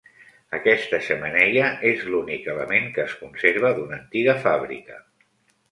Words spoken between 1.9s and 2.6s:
és l'únic